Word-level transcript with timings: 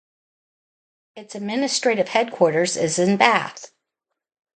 Its 1.15 1.35
administrative 1.35 2.07
headquarters 2.07 2.75
is 2.75 2.97
in 2.97 3.17
Bath. 3.17 3.71